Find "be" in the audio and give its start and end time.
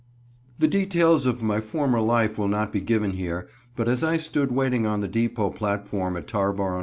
2.71-2.81